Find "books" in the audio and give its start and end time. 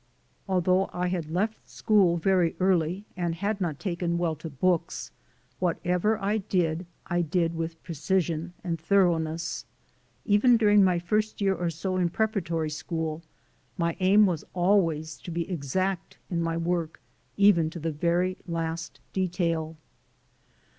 4.49-5.11